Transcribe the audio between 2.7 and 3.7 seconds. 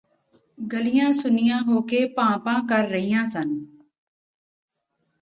ਰਹੀਆਂ ਸਨ